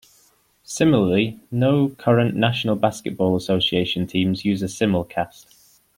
[0.63, 5.45] Similarly, no current National Basketball Association teams use a simulcast.